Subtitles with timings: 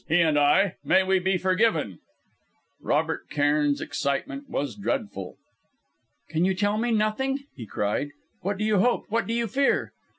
[0.07, 1.99] he and I may we be forgiven!"'
[2.81, 5.35] Robert Cairn's excitement was dreadful.
[6.27, 8.09] "Can you tell me nothing?" he cried.
[8.41, 9.05] "What do you hope?
[9.09, 9.93] What do you fear?"